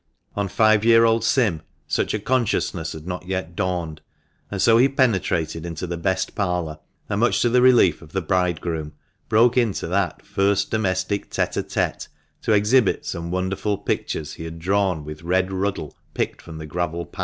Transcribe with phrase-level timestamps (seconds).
[0.35, 4.01] On five year old Sim such a consciousness had not yet dawned,
[4.49, 8.21] and so he penetrated into the "best parlour," and, much to the relief of the
[8.23, 8.93] bridegroom,
[9.29, 12.07] broke into that first domestic tete a tete
[12.41, 17.05] to exhibit some wonderful pictures he had drawn with red ruddle picked from the gravel
[17.05, 17.19] path.